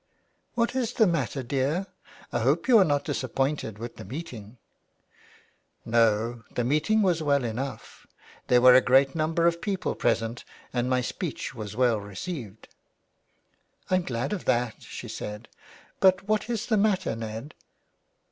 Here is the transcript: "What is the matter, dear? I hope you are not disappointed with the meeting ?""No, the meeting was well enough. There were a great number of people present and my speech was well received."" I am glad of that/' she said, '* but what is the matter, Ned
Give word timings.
"What 0.55 0.75
is 0.75 0.93
the 0.93 1.05
matter, 1.05 1.43
dear? 1.43 1.85
I 2.33 2.39
hope 2.39 2.67
you 2.67 2.79
are 2.79 2.83
not 2.83 3.03
disappointed 3.03 3.77
with 3.77 3.97
the 3.97 4.03
meeting 4.03 4.57
?""No, 5.85 6.43
the 6.55 6.63
meeting 6.63 7.03
was 7.03 7.21
well 7.21 7.43
enough. 7.43 8.07
There 8.47 8.61
were 8.61 8.73
a 8.73 8.81
great 8.81 9.13
number 9.13 9.45
of 9.45 9.61
people 9.61 9.93
present 9.93 10.43
and 10.73 10.89
my 10.89 11.01
speech 11.01 11.53
was 11.53 11.75
well 11.75 11.99
received."" 12.01 12.67
I 13.91 13.95
am 13.97 14.01
glad 14.01 14.33
of 14.33 14.45
that/' 14.45 14.81
she 14.81 15.07
said, 15.07 15.47
'* 15.73 15.85
but 15.99 16.27
what 16.27 16.49
is 16.49 16.65
the 16.65 16.77
matter, 16.77 17.15
Ned 17.15 17.53